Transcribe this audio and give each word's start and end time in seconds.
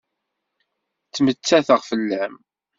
Ttmettateɣ 1.07 1.81
fell-am. 1.89 2.35